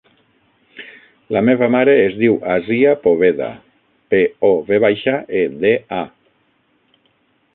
[1.35, 3.51] La meva mare es diu Asia Poveda:
[4.13, 6.03] pe, o, ve baixa, e, de, a.